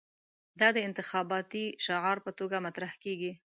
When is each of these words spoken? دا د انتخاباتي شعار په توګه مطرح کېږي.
دا 0.59 0.67
د 0.75 0.77
انتخاباتي 0.87 1.65
شعار 1.85 2.17
په 2.25 2.31
توګه 2.39 2.57
مطرح 2.67 2.91
کېږي. 3.03 3.31